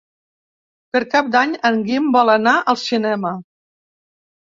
[0.95, 3.39] Per Cap d'Any en Guim vol anar al cinema.